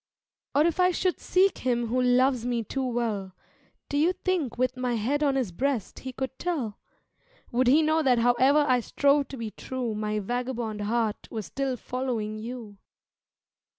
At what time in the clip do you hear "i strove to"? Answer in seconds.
8.67-9.37